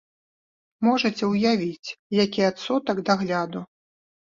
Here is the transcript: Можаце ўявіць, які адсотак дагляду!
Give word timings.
Можаце 0.87 1.23
ўявіць, 1.33 1.93
які 2.23 2.41
адсотак 2.51 3.05
дагляду! 3.13 3.65